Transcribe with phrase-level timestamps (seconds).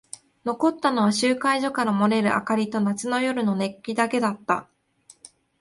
[0.45, 4.67] 残ったのは集会所から漏れる明かりと夏の夜の熱気だけだった。